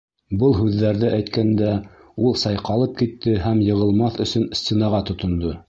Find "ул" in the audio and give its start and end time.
2.29-2.35